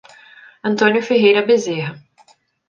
Antônio 0.63 1.03
Ferreira 1.03 1.43
Bezerra 1.43 2.01